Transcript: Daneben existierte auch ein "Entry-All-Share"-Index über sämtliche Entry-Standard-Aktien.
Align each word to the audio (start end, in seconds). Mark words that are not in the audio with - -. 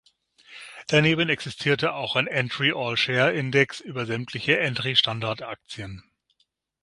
Daneben 0.87 1.29
existierte 1.29 1.93
auch 1.93 2.15
ein 2.15 2.25
"Entry-All-Share"-Index 2.25 3.81
über 3.81 4.07
sämtliche 4.07 4.57
Entry-Standard-Aktien. 4.57 6.01